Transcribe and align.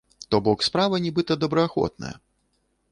То-бок, 0.33 0.63
справа 0.69 1.01
нібыта 1.05 1.39
добраахвотная. 1.43 2.15